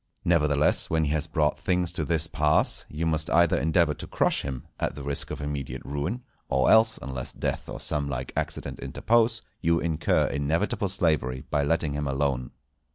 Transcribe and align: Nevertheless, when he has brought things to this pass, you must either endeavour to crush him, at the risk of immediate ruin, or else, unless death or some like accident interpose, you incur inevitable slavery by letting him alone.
Nevertheless, 0.25 0.89
when 0.89 1.03
he 1.03 1.11
has 1.11 1.27
brought 1.27 1.59
things 1.59 1.91
to 1.91 2.03
this 2.03 2.25
pass, 2.25 2.85
you 2.89 3.05
must 3.05 3.29
either 3.29 3.55
endeavour 3.59 3.93
to 3.93 4.07
crush 4.07 4.41
him, 4.41 4.65
at 4.79 4.95
the 4.95 5.03
risk 5.03 5.29
of 5.29 5.39
immediate 5.41 5.85
ruin, 5.85 6.23
or 6.49 6.71
else, 6.71 6.97
unless 7.03 7.31
death 7.31 7.69
or 7.69 7.79
some 7.79 8.09
like 8.09 8.31
accident 8.35 8.79
interpose, 8.79 9.43
you 9.61 9.79
incur 9.79 10.25
inevitable 10.25 10.87
slavery 10.89 11.43
by 11.51 11.61
letting 11.63 11.93
him 11.93 12.07
alone. 12.07 12.49